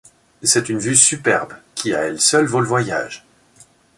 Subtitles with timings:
[0.41, 3.23] C'est une vue superbe, qui, à elle seule, vaut le voyage.